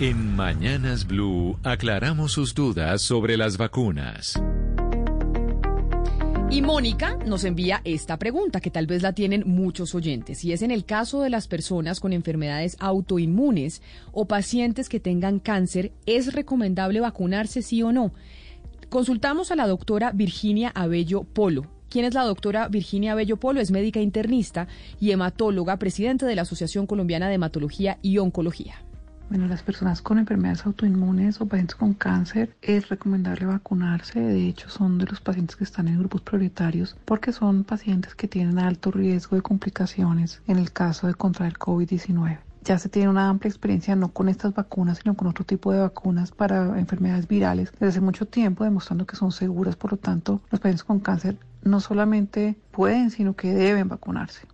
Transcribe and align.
En 0.00 0.34
Mañanas 0.34 1.06
Blue 1.06 1.56
aclaramos 1.62 2.32
sus 2.32 2.52
dudas 2.52 3.00
sobre 3.00 3.36
las 3.36 3.56
vacunas. 3.56 4.34
Y 6.50 6.62
Mónica 6.62 7.16
nos 7.24 7.44
envía 7.44 7.80
esta 7.84 8.18
pregunta 8.18 8.60
que 8.60 8.72
tal 8.72 8.88
vez 8.88 9.02
la 9.02 9.12
tienen 9.12 9.44
muchos 9.46 9.94
oyentes 9.94 10.44
y 10.44 10.52
es 10.52 10.62
en 10.62 10.72
el 10.72 10.84
caso 10.84 11.22
de 11.22 11.30
las 11.30 11.46
personas 11.46 12.00
con 12.00 12.12
enfermedades 12.12 12.76
autoinmunes 12.80 13.82
o 14.10 14.26
pacientes 14.26 14.88
que 14.88 14.98
tengan 14.98 15.38
cáncer, 15.38 15.92
¿es 16.06 16.32
recomendable 16.32 16.98
vacunarse 16.98 17.62
sí 17.62 17.80
o 17.84 17.92
no? 17.92 18.12
Consultamos 18.88 19.52
a 19.52 19.56
la 19.56 19.68
doctora 19.68 20.10
Virginia 20.10 20.72
Abello 20.74 21.22
Polo. 21.22 21.70
¿Quién 21.88 22.04
es 22.04 22.14
la 22.14 22.24
doctora 22.24 22.66
Virginia 22.66 23.12
Abello 23.12 23.36
Polo? 23.36 23.60
Es 23.60 23.70
médica 23.70 24.00
internista 24.00 24.66
y 24.98 25.12
hematóloga, 25.12 25.78
presidente 25.78 26.26
de 26.26 26.34
la 26.34 26.42
Asociación 26.42 26.88
Colombiana 26.88 27.28
de 27.28 27.34
Hematología 27.34 27.98
y 28.02 28.18
Oncología. 28.18 28.82
Bueno, 29.28 29.46
las 29.48 29.62
personas 29.62 30.02
con 30.02 30.18
enfermedades 30.18 30.66
autoinmunes 30.66 31.40
o 31.40 31.46
pacientes 31.46 31.76
con 31.76 31.94
cáncer 31.94 32.54
es 32.60 32.88
recomendable 32.88 33.46
vacunarse. 33.46 34.20
De 34.20 34.46
hecho, 34.46 34.68
son 34.68 34.98
de 34.98 35.06
los 35.06 35.20
pacientes 35.20 35.56
que 35.56 35.64
están 35.64 35.88
en 35.88 35.98
grupos 35.98 36.20
prioritarios 36.20 36.96
porque 37.04 37.32
son 37.32 37.64
pacientes 37.64 38.14
que 38.14 38.28
tienen 38.28 38.58
alto 38.58 38.90
riesgo 38.90 39.36
de 39.36 39.42
complicaciones 39.42 40.42
en 40.46 40.58
el 40.58 40.72
caso 40.72 41.06
de 41.06 41.14
contraer 41.14 41.54
COVID-19 41.54 42.38
ya 42.64 42.78
se 42.78 42.88
tiene 42.88 43.10
una 43.10 43.28
amplia 43.28 43.50
experiencia 43.50 43.94
no 43.94 44.08
con 44.08 44.28
estas 44.30 44.54
vacunas, 44.54 44.98
sino 45.02 45.14
con 45.14 45.28
otro 45.28 45.44
tipo 45.44 45.70
de 45.70 45.80
vacunas 45.80 46.32
para 46.32 46.78
enfermedades 46.78 47.28
virales 47.28 47.70
desde 47.72 47.88
hace 47.88 48.00
mucho 48.00 48.26
tiempo, 48.26 48.64
demostrando 48.64 49.06
que 49.06 49.16
son 49.16 49.32
seguras. 49.32 49.76
Por 49.76 49.92
lo 49.92 49.98
tanto, 49.98 50.40
los 50.50 50.60
pacientes 50.60 50.82
con 50.82 51.00
cáncer 51.00 51.36
no 51.62 51.80
solamente 51.80 52.56
pueden, 52.70 53.10
sino 53.10 53.36
que 53.36 53.52
deben 53.52 53.88
vacunarse 53.88 54.46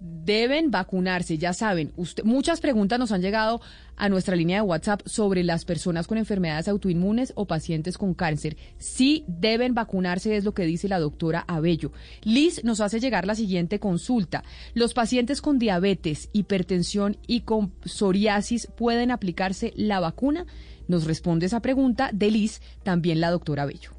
deben 0.00 0.70
vacunarse. 0.70 1.38
Ya 1.38 1.52
saben, 1.52 1.92
usted, 1.96 2.24
muchas 2.24 2.60
preguntas 2.60 2.98
nos 2.98 3.12
han 3.12 3.22
llegado 3.22 3.60
a 3.96 4.08
nuestra 4.08 4.36
línea 4.36 4.58
de 4.58 4.62
WhatsApp 4.62 5.02
sobre 5.06 5.42
las 5.42 5.64
personas 5.64 6.06
con 6.06 6.18
enfermedades 6.18 6.68
autoinmunes 6.68 7.32
o 7.34 7.46
pacientes 7.46 7.98
con 7.98 8.14
cáncer. 8.14 8.56
Sí 8.78 9.24
deben 9.26 9.74
vacunarse, 9.74 10.36
es 10.36 10.44
lo 10.44 10.54
que 10.54 10.64
dice 10.64 10.88
la 10.88 11.00
doctora 11.00 11.44
Abello. 11.48 11.92
Liz 12.22 12.62
nos 12.64 12.80
hace 12.80 13.00
llegar 13.00 13.26
la 13.26 13.34
siguiente 13.34 13.80
consulta. 13.80 14.44
¿Los 14.74 14.94
pacientes 14.94 15.42
con 15.42 15.58
diabetes, 15.58 16.30
hipertensión 16.32 17.16
y 17.26 17.40
con 17.40 17.72
psoriasis 17.84 18.68
pueden 18.76 19.10
aplicarse 19.10 19.72
la 19.76 20.00
vacuna? 20.00 20.46
Nos 20.86 21.04
responde 21.04 21.46
esa 21.46 21.60
pregunta 21.60 22.10
de 22.12 22.30
Liz, 22.30 22.62
también 22.82 23.20
la 23.20 23.30
doctora 23.30 23.64
Abello 23.64 23.97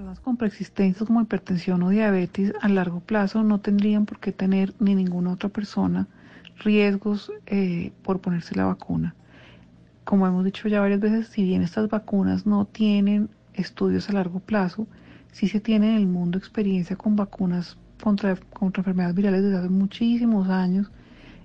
personas 0.00 0.20
con 0.20 0.38
preexistencias 0.38 1.06
como 1.06 1.20
hipertensión 1.20 1.82
o 1.82 1.90
diabetes 1.90 2.54
a 2.62 2.70
largo 2.70 3.00
plazo 3.00 3.42
no 3.42 3.60
tendrían 3.60 4.06
por 4.06 4.18
qué 4.18 4.32
tener 4.32 4.72
ni 4.78 4.94
ninguna 4.94 5.32
otra 5.32 5.50
persona 5.50 6.08
riesgos 6.64 7.30
eh, 7.44 7.92
por 8.02 8.18
ponerse 8.18 8.54
la 8.54 8.64
vacuna. 8.64 9.14
Como 10.04 10.26
hemos 10.26 10.42
dicho 10.46 10.68
ya 10.68 10.80
varias 10.80 11.00
veces, 11.00 11.26
si 11.28 11.42
bien 11.42 11.60
estas 11.60 11.90
vacunas 11.90 12.46
no 12.46 12.64
tienen 12.64 13.28
estudios 13.52 14.08
a 14.08 14.14
largo 14.14 14.40
plazo, 14.40 14.86
sí 15.32 15.48
se 15.48 15.60
tiene 15.60 15.90
en 15.90 15.96
el 15.96 16.06
mundo 16.06 16.38
experiencia 16.38 16.96
con 16.96 17.14
vacunas 17.14 17.76
contra, 18.02 18.36
contra 18.36 18.80
enfermedades 18.80 19.14
virales 19.14 19.42
desde 19.42 19.58
hace 19.58 19.68
muchísimos 19.68 20.48
años 20.48 20.90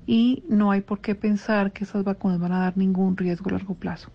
y 0.07 0.43
no 0.47 0.71
hay 0.71 0.79
por 0.79 1.01
qué 1.01 1.13
pensar 1.13 1.73
que 1.73 1.83
estas 1.83 2.05
vacunas 2.05 2.39
van 2.39 2.53
a 2.53 2.59
dar 2.59 2.77
ningún 2.77 3.17
riesgo 3.17 3.49
a 3.49 3.53
largo 3.53 3.73
plazo, 3.73 4.11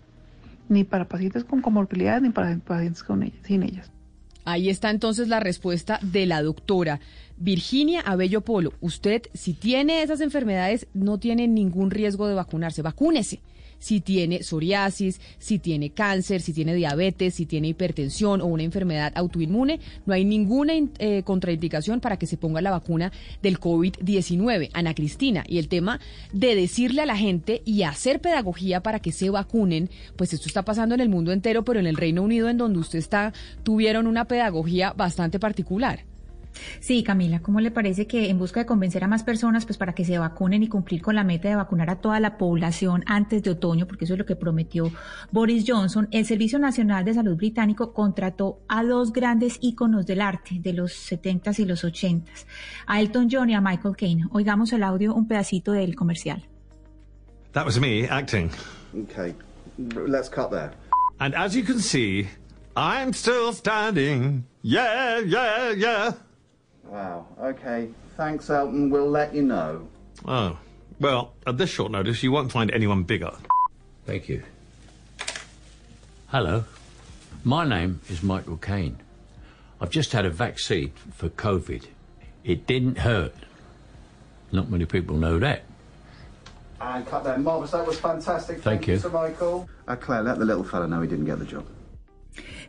ni 0.67 0.83
para 0.83 1.07
pacientes 1.07 1.43
con 1.43 1.61
comorbilidades 1.61 2.23
ni 2.23 2.31
para 2.31 2.57
pacientes 2.57 3.03
con 3.03 3.21
ellas, 3.21 3.39
sin 3.43 3.61
ellas. 3.61 3.91
Ahí 4.45 4.69
está 4.69 4.89
entonces 4.89 5.27
la 5.27 5.39
respuesta 5.39 5.99
de 6.01 6.25
la 6.25 6.41
doctora 6.41 6.99
Virginia 7.41 8.01
Abello 8.01 8.41
Polo. 8.41 8.73
Usted, 8.81 9.23
si 9.33 9.53
tiene 9.53 10.03
esas 10.03 10.21
enfermedades, 10.21 10.87
no 10.93 11.17
tiene 11.17 11.47
ningún 11.47 11.89
riesgo 11.89 12.27
de 12.27 12.35
vacunarse. 12.35 12.83
Vacúnese 12.83 13.41
si 13.81 13.99
tiene 13.99 14.43
psoriasis, 14.43 15.19
si 15.39 15.57
tiene 15.57 15.89
cáncer, 15.89 16.41
si 16.41 16.53
tiene 16.53 16.75
diabetes, 16.75 17.33
si 17.33 17.47
tiene 17.47 17.69
hipertensión 17.69 18.39
o 18.39 18.45
una 18.45 18.61
enfermedad 18.61 19.11
autoinmune, 19.15 19.79
no 20.05 20.13
hay 20.13 20.23
ninguna 20.23 20.73
eh, 20.99 21.23
contraindicación 21.23 21.99
para 21.99 22.17
que 22.17 22.27
se 22.27 22.37
ponga 22.37 22.61
la 22.61 22.69
vacuna 22.69 23.11
del 23.41 23.59
COVID-19. 23.59 24.69
Ana 24.73 24.93
Cristina, 24.93 25.43
y 25.47 25.57
el 25.57 25.67
tema 25.67 25.99
de 26.31 26.55
decirle 26.55 27.01
a 27.01 27.07
la 27.07 27.17
gente 27.17 27.63
y 27.65 27.81
hacer 27.81 28.21
pedagogía 28.21 28.83
para 28.83 28.99
que 28.99 29.11
se 29.11 29.31
vacunen, 29.31 29.89
pues 30.15 30.31
esto 30.31 30.47
está 30.47 30.63
pasando 30.63 30.93
en 30.93 31.01
el 31.01 31.09
mundo 31.09 31.31
entero, 31.31 31.65
pero 31.65 31.79
en 31.79 31.87
el 31.87 31.97
Reino 31.97 32.21
Unido, 32.21 32.49
en 32.49 32.59
donde 32.59 32.77
usted 32.77 32.99
está, 32.99 33.33
tuvieron 33.63 34.05
una 34.05 34.25
pedagogía 34.25 34.93
bastante 34.93 35.39
particular. 35.39 36.10
Sí, 36.79 37.03
Camila, 37.03 37.41
¿cómo 37.41 37.59
le 37.59 37.71
parece 37.71 38.07
que 38.07 38.29
en 38.29 38.37
busca 38.37 38.61
de 38.61 38.65
convencer 38.65 39.03
a 39.03 39.07
más 39.07 39.23
personas, 39.23 39.65
pues 39.65 39.77
para 39.77 39.93
que 39.93 40.05
se 40.05 40.17
vacunen 40.17 40.63
y 40.63 40.67
cumplir 40.67 41.01
con 41.01 41.15
la 41.15 41.23
meta 41.23 41.49
de 41.49 41.55
vacunar 41.55 41.89
a 41.89 41.97
toda 41.97 42.19
la 42.19 42.37
población 42.37 43.03
antes 43.07 43.43
de 43.43 43.51
otoño, 43.51 43.87
porque 43.87 44.05
eso 44.05 44.13
es 44.13 44.19
lo 44.19 44.25
que 44.25 44.35
prometió 44.35 44.91
Boris 45.31 45.63
Johnson, 45.67 46.07
el 46.11 46.25
Servicio 46.25 46.59
Nacional 46.59 47.05
de 47.05 47.13
Salud 47.13 47.35
británico 47.35 47.93
contrató 47.93 48.59
a 48.67 48.83
dos 48.83 49.13
grandes 49.13 49.57
íconos 49.61 50.05
del 50.05 50.21
arte 50.21 50.59
de 50.59 50.73
los 50.73 50.91
70s 50.91 51.59
y 51.59 51.65
los 51.65 51.83
80s, 51.83 52.45
a 52.87 52.99
Elton 52.99 53.27
John 53.31 53.49
y 53.49 53.55
a 53.55 53.61
Michael 53.61 53.95
Caine. 53.95 54.25
Oigamos 54.31 54.73
el 54.73 54.83
audio, 54.83 55.13
un 55.13 55.27
pedacito 55.27 55.71
del 55.71 55.95
comercial. 55.95 56.43
That 57.53 57.65
was 57.65 57.79
me 57.79 58.07
acting. 58.07 58.49
Okay, 59.05 59.35
let's 59.77 60.29
cut 60.29 60.51
there. 60.51 60.71
And 61.19 61.35
as 61.35 61.53
you 61.53 61.63
can 61.63 61.79
see, 61.79 62.27
I'm 62.75 63.13
still 63.13 63.51
standing. 63.53 64.45
Yeah, 64.61 65.19
yeah, 65.19 65.71
yeah. 65.71 66.13
Wow. 66.85 67.25
Okay. 67.39 67.89
Thanks, 68.17 68.49
Elton. 68.49 68.89
We'll 68.89 69.09
let 69.09 69.33
you 69.33 69.41
know. 69.43 69.87
Oh. 70.25 70.57
Well, 70.99 71.33
at 71.47 71.57
this 71.57 71.69
short 71.69 71.91
notice, 71.91 72.21
you 72.21 72.31
won't 72.31 72.51
find 72.51 72.69
anyone 72.71 73.03
bigger. 73.03 73.31
Thank 74.05 74.29
you. 74.29 74.43
Hello. 76.27 76.65
My 77.43 77.65
name 77.67 78.01
is 78.07 78.21
Michael 78.21 78.57
Caine. 78.57 78.97
I've 79.79 79.89
just 79.89 80.11
had 80.11 80.25
a 80.25 80.29
vaccine 80.29 80.91
for 81.11 81.29
COVID. 81.29 81.87
It 82.43 82.67
didn't 82.67 82.99
hurt. 82.99 83.33
Not 84.51 84.69
many 84.69 84.85
people 84.85 85.15
know 85.15 85.39
that. 85.39 85.63
And 86.79 87.05
cut 87.07 87.23
there. 87.23 87.37
Marvellous. 87.37 87.71
That 87.71 87.87
was 87.87 87.99
fantastic. 87.99 88.57
Thank, 88.57 88.63
Thank 88.63 88.87
you. 88.87 88.93
you, 88.93 88.99
Sir 88.99 89.09
Michael. 89.09 89.67
Uh, 89.87 89.95
Claire, 89.95 90.23
let 90.23 90.37
the 90.39 90.45
little 90.45 90.63
fella 90.63 90.87
know 90.87 91.01
he 91.01 91.07
didn't 91.07 91.25
get 91.25 91.39
the 91.39 91.45
job. 91.45 91.65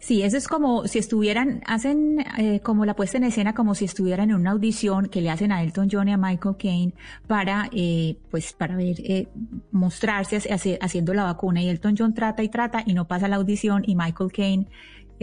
Sí, 0.03 0.25
eso 0.25 0.37
es 0.37 0.49
como 0.49 0.89
si 0.89 0.99
estuvieran, 0.99 1.63
hacen 1.65 2.19
eh, 2.37 2.59
como 2.59 2.85
la 2.85 2.97
puesta 2.97 3.19
en 3.19 3.23
escena, 3.23 3.55
como 3.55 3.77
si 3.77 3.85
estuvieran 3.85 4.31
en 4.31 4.37
una 4.37 4.51
audición 4.51 5.07
que 5.07 5.21
le 5.21 5.31
hacen 5.31 5.53
a 5.53 5.63
Elton 5.63 5.89
John 5.89 6.09
y 6.09 6.13
a 6.13 6.17
Michael 6.17 6.57
Caine 6.59 6.93
para, 7.29 7.71
eh, 7.73 8.17
pues, 8.29 8.53
para 8.53 8.75
ver, 8.75 8.97
eh, 8.99 9.29
mostrarse 9.71 10.39
haciendo 10.81 11.15
la 11.15 11.23
vacuna. 11.23 11.63
Y 11.63 11.69
Elton 11.69 11.95
John 11.97 12.15
trata 12.15 12.43
y 12.43 12.49
trata 12.49 12.83
y 12.85 12.95
no 12.95 13.07
pasa 13.07 13.29
la 13.29 13.37
audición 13.37 13.85
y 13.87 13.95
Michael 13.95 14.33
Caine 14.33 14.67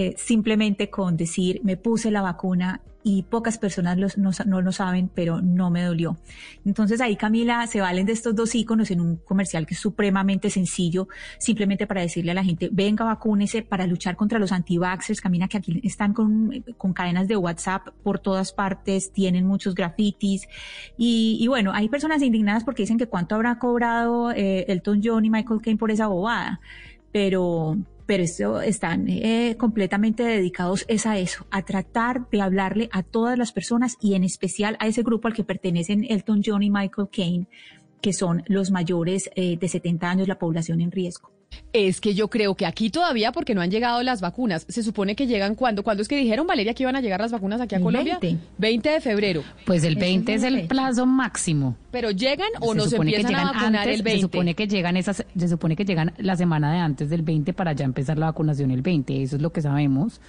eh, 0.02 0.16
simplemente 0.16 0.90
con 0.90 1.18
decir 1.18 1.60
me 1.66 1.76
puse 1.76 2.10
la 2.10 2.22
vacuna 2.22 2.80
y 3.04 3.24
pocas 3.24 3.58
personas 3.58 3.98
no, 4.16 4.62
lo 4.62 4.72
saben, 4.72 5.10
pero 5.14 5.42
no 5.42 5.70
me 5.72 5.84
dolió. 5.84 6.16
Entonces 6.64 7.02
ahí 7.02 7.18
Camila 7.18 7.68
se 7.68 7.82
valen 7.82 8.06
de 8.06 8.14
estos 8.14 8.34
dos 8.34 8.56
iconos 8.56 8.92
en 8.92 9.02
un 9.02 9.18
comercial 9.18 9.68
que 9.68 9.74
es 9.74 9.80
supremamente 9.82 10.50
sencillo, 10.50 11.10
simplemente 11.38 11.86
para 11.86 12.00
decirle 12.00 12.32
a 12.32 12.34
la 12.34 12.46
gente, 12.46 12.70
venga, 12.72 13.04
vacúnese 13.04 13.62
para 13.62 13.86
luchar 13.88 14.16
contra 14.16 14.40
los 14.40 14.54
anti-vaxxers. 14.54 15.20
Camila, 15.20 15.50
que 15.50 15.58
aquí 15.58 15.82
están 15.84 16.14
con, 16.14 16.64
cadenas 16.94 17.28
de 17.28 17.36
WhatsApp 17.36 17.90
por 18.02 18.20
todas 18.20 18.54
partes, 18.54 19.12
tienen 19.12 19.46
muchos 19.46 19.76
grafitis. 19.76 20.48
Y, 20.98 21.46
bueno, 21.50 21.74
hay 21.74 21.90
personas 21.90 22.22
indignadas 22.22 22.64
porque 22.64 22.84
dicen 22.84 22.98
que 22.98 23.08
cuánto 23.08 23.36
habrá 23.36 23.60
cobrado 23.60 24.32
eh, 24.32 24.64
Elton 24.70 25.02
John 25.04 25.26
y 25.26 25.30
Michael 25.30 25.60
Caine 25.62 25.78
por 25.78 25.92
esa 25.92 26.08
bobada. 26.08 26.62
Pero, 27.12 27.76
pero 28.10 28.24
esto, 28.24 28.60
están 28.60 29.08
eh, 29.08 29.56
completamente 29.56 30.24
dedicados 30.24 30.84
es 30.88 31.06
a 31.06 31.20
eso, 31.20 31.46
a 31.52 31.62
tratar 31.62 32.28
de 32.32 32.42
hablarle 32.42 32.90
a 32.92 33.04
todas 33.04 33.38
las 33.38 33.52
personas 33.52 33.98
y 34.02 34.16
en 34.16 34.24
especial 34.24 34.78
a 34.80 34.88
ese 34.88 35.04
grupo 35.04 35.28
al 35.28 35.36
que 35.36 35.44
pertenecen 35.44 36.04
Elton 36.10 36.42
John 36.44 36.64
y 36.64 36.72
Michael 36.72 37.10
Caine, 37.12 37.48
que 38.02 38.12
son 38.14 38.42
los 38.48 38.72
mayores 38.72 39.30
eh, 39.36 39.58
de 39.60 39.68
70 39.68 40.10
años, 40.10 40.28
la 40.28 40.40
población 40.40 40.82
en 40.82 40.90
riesgo. 40.90 41.39
Es 41.72 42.02
que 42.02 42.16
yo 42.16 42.30
creo 42.30 42.56
que 42.56 42.66
aquí 42.66 42.90
todavía, 42.90 43.32
porque 43.32 43.54
no 43.54 43.62
han 43.62 43.70
llegado 43.70 44.02
las 44.02 44.22
vacunas, 44.22 44.66
se 44.68 44.82
supone 44.82 45.16
que 45.16 45.28
llegan 45.28 45.56
cuando, 45.56 45.84
cuando 45.84 46.02
es 46.02 46.08
que 46.08 46.18
dijeron, 46.18 46.48
Valeria, 46.48 46.74
que 46.74 46.84
iban 46.84 46.96
a 46.96 47.02
llegar 47.02 47.22
las 47.22 47.32
vacunas 47.32 47.62
aquí 47.62 47.76
a 47.76 47.80
Colombia? 47.80 48.18
20. 48.20 48.44
20 48.58 48.90
de 48.90 49.02
febrero. 49.02 49.44
Pues 49.66 49.84
el 49.84 49.96
20 49.96 50.34
es 50.34 50.44
el 50.44 50.68
plazo 50.68 51.06
máximo. 51.06 51.76
Pero 51.92 52.12
llegan 52.12 52.50
o 52.62 52.74
no 52.74 52.86
se 52.86 52.96
empiezan 52.96 53.36
a 53.36 53.52
vacunar 53.52 53.88
el 53.88 54.02
20. 54.02 54.12
Se 54.12 54.22
supone 54.22 54.56
que 54.56 54.68
llegan 54.68 54.98
esas, 54.98 55.24
se 55.38 55.48
supone 55.48 55.76
que 55.76 55.86
llegan 55.86 56.14
la 56.18 56.36
semana 56.36 56.74
de 56.74 56.80
antes 56.80 57.10
del 57.10 57.22
20 57.22 57.54
para 57.54 57.74
ya 57.74 57.86
empezar 57.86 58.18
la 58.18 58.28
vacunación 58.28 58.72
el 58.72 58.82
20, 58.82 59.22
eso 59.22 59.36
es 59.36 59.42
lo 59.42 59.52
que 59.52 59.62
sabemos 59.62 60.20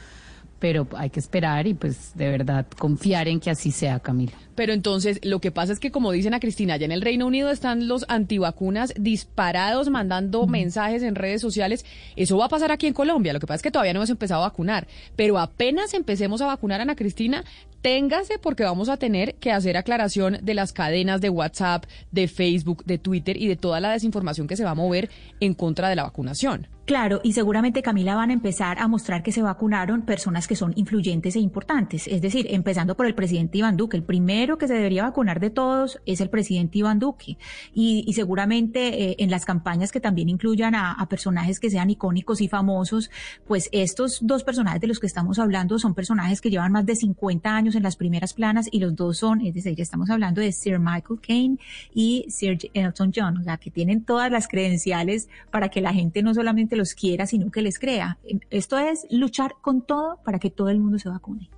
pero 0.61 0.87
hay 0.97 1.11
que 1.11 1.19
esperar 1.19 1.67
y 1.67 1.75
pues 1.75 2.12
de 2.15 2.31
verdad 2.31 2.67
confiar 2.79 3.27
en 3.27 3.41
que 3.41 3.51
así 3.51 3.73
sea, 3.73 3.99
Camila. 3.99 4.33
Pero 4.55 4.75
entonces, 4.75 5.21
lo 5.23 5.41
que 5.41 5.51
pasa 5.51 5.73
es 5.73 5.81
que, 5.81 5.91
como 5.91 6.12
dicen 6.12 6.35
a 6.35 6.41
Cristina, 6.41 6.75
allá 6.75 6.85
en 6.85 6.93
el 6.93 7.01
Reino 7.01 7.27
Unido 7.27 7.51
están 7.51 7.89
los 7.89 8.05
antivacunas 8.09 8.93
disparados, 8.95 9.89
mandando 9.89 10.47
mensajes 10.47 11.03
en 11.03 11.15
redes 11.15 11.41
sociales. 11.41 11.87
Eso 12.15 12.37
va 12.37 12.45
a 12.45 12.51
pasar 12.51 12.71
aquí 12.71 12.87
en 12.87 12.93
Colombia. 12.93 13.33
Lo 13.33 13.41
que 13.41 13.47
pasa 13.47 13.57
es 13.57 13.62
que 13.62 13.71
todavía 13.71 13.95
no 13.95 14.01
hemos 14.01 14.11
empezado 14.11 14.43
a 14.43 14.49
vacunar. 14.49 14.87
Pero 15.17 15.39
apenas 15.39 15.95
empecemos 15.95 16.43
a 16.43 16.47
vacunar 16.47 16.81
a 16.81 16.83
Ana 16.83 16.95
Cristina, 16.95 17.43
téngase 17.81 18.39
porque 18.39 18.65
vamos 18.65 18.91
a 18.91 18.99
tener 18.99 19.37
que 19.37 19.51
hacer 19.51 19.79
aclaración 19.79 20.37
de 20.43 20.53
las 20.53 20.75
cadenas 20.75 21.23
de 21.23 21.31
WhatsApp, 21.31 21.87
de 22.11 22.29
Facebook, 22.29 22.85
de 22.85 22.99
Twitter 22.99 23.39
y 23.39 23.49
de 23.49 23.57
toda 23.57 23.81
la 23.81 23.91
desinformación 23.93 24.47
que 24.47 24.57
se 24.57 24.65
va 24.65 24.73
a 24.73 24.75
mover 24.75 25.09
en 25.41 25.55
contra 25.55 25.89
de 25.89 25.97
la 25.97 26.03
vacunación. 26.03 26.69
Claro, 26.90 27.20
y 27.22 27.34
seguramente 27.34 27.82
Camila 27.82 28.16
van 28.16 28.31
a 28.31 28.32
empezar 28.32 28.81
a 28.81 28.88
mostrar 28.88 29.22
que 29.22 29.31
se 29.31 29.42
vacunaron 29.42 30.02
personas 30.02 30.48
que 30.48 30.56
son 30.56 30.72
influyentes 30.75 31.37
e 31.37 31.38
importantes. 31.38 32.08
Es 32.08 32.20
decir, 32.20 32.48
empezando 32.50 32.96
por 32.96 33.06
el 33.06 33.14
presidente 33.14 33.58
Iván 33.58 33.76
Duque. 33.76 33.96
El 33.96 34.02
primero 34.02 34.58
que 34.58 34.66
se 34.66 34.75
debería 34.75 35.04
vacunar 35.04 35.38
de 35.38 35.50
todos 35.50 36.00
es 36.04 36.20
el 36.20 36.31
presidente 36.31 36.78
Iván 36.78 36.98
Duque. 36.98 37.38
Y, 37.72 38.12
seguramente 38.12 39.04
eh, 39.04 39.16
en 39.20 39.31
las 39.31 39.44
campañas 39.44 39.92
que 39.92 40.00
también 40.00 40.28
incluyan 40.28 40.75
a, 40.75 41.06
personajes 41.08 41.60
que 41.60 41.70
sean 41.70 41.90
icónicos 41.90 42.40
y 42.40 42.48
famosos, 42.48 43.08
pues 43.46 43.69
estos 43.70 44.19
dos 44.22 44.42
personajes 44.42 44.81
de 44.81 44.88
los 44.88 44.98
que 44.98 45.06
estamos 45.06 45.38
hablando 45.38 45.78
son 45.78 45.94
personajes 45.94 46.40
que 46.40 46.50
llevan 46.50 46.72
más 46.72 46.87
de 46.87 46.96
50 46.96 47.54
años 47.54 47.76
en 47.76 47.84
las 47.84 47.94
primeras 47.94 48.34
planas 48.34 48.66
y 48.69 48.81
los 48.81 48.96
dos 48.96 49.19
son, 49.19 49.42
es 49.42 49.54
decir, 49.54 49.81
estamos 49.81 50.10
hablando 50.10 50.40
de 50.40 50.50
Sir 50.50 50.81
Michael 50.81 51.20
Caine 51.20 51.58
y 51.94 52.26
Sir 52.28 52.58
Elton 52.75 53.12
John, 53.14 53.38
o 53.38 53.44
sea, 53.44 53.58
que 53.58 53.70
tienen 53.70 54.02
todas 54.02 54.28
las 54.32 54.48
credenciales 54.48 55.28
para 55.52 55.69
que 55.69 55.81
la 55.81 55.92
gente 55.92 56.25
no 56.25 56.34
solamente 56.34 56.80
los 56.81 56.94
quiera, 56.94 57.27
sino 57.27 57.50
que 57.50 57.62
les 57.62 57.79
crea. 57.79 58.19
Esto 58.50 58.79
es 58.79 59.06
luchar 59.11 59.53
con 59.61 59.82
todo 59.82 60.19
para 60.25 60.38
que 60.38 60.50
todo 60.50 60.71
el 60.71 60.81
mundo 60.81 60.99
se 60.99 61.09
vacune. 61.09 61.49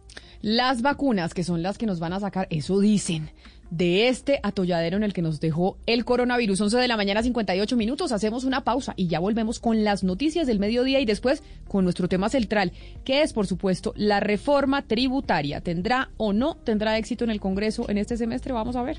Las 0.43 0.83
vacunas, 0.83 1.33
que 1.33 1.45
son 1.45 1.63
las 1.63 1.79
que 1.79 1.87
nos 1.87 2.01
van 2.01 2.13
a 2.13 2.21
sacar, 2.21 2.49
eso 2.51 2.81
dicen, 2.81 3.31
de 3.73 4.09
este 4.09 4.39
atolladero 4.43 4.99
en 4.99 5.03
el 5.03 5.15
que 5.15 5.23
nos 5.23 5.41
dejó 5.41 5.79
el 5.87 6.05
coronavirus. 6.05 6.61
11 6.61 6.77
de 6.77 6.89
la 6.89 6.99
mañana, 6.99 7.23
58 7.23 7.77
minutos. 7.77 8.13
Hacemos 8.13 8.45
una 8.45 8.65
pausa 8.65 8.93
y 8.97 9.07
ya 9.07 9.19
volvemos 9.19 9.61
con 9.61 9.83
las 9.83 10.05
noticias 10.05 10.47
del 10.47 10.59
mediodía 10.59 11.01
y 11.01 11.07
después 11.07 11.43
con 11.69 11.85
nuestro 11.85 12.07
tema 12.07 12.29
central, 12.29 12.73
que 13.05 13.23
es, 13.23 13.33
por 13.33 13.47
supuesto, 13.47 13.95
la 13.97 14.21
reforma 14.21 14.83
tributaria. 14.83 15.63
¿Tendrá 15.63 16.11
o 16.19 16.35
no 16.35 16.57
tendrá 16.57 16.99
éxito 16.99 17.25
en 17.25 17.31
el 17.31 17.41
Congreso 17.41 17.89
en 17.89 17.97
este 17.97 18.19
semestre? 18.19 18.53
Vamos 18.53 18.77
a 18.77 18.83
ver. 18.83 18.99